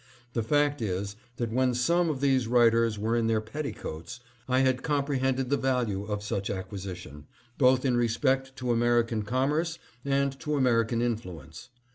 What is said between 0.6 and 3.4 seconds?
is, that when some of these writers were in their